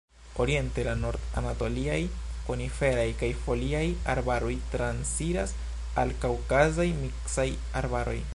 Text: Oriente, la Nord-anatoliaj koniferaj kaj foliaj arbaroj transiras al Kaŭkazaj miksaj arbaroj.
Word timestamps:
Oriente, 0.43 0.83
la 0.85 0.93
Nord-anatoliaj 1.01 1.99
koniferaj 2.47 3.05
kaj 3.21 3.31
foliaj 3.43 3.85
arbaroj 4.15 4.55
transiras 4.73 5.55
al 6.05 6.17
Kaŭkazaj 6.25 6.91
miksaj 7.05 7.51
arbaroj. 7.83 8.21